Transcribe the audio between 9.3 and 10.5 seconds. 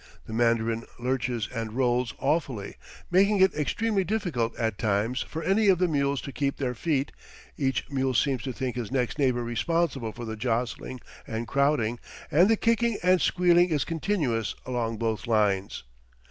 responsible for the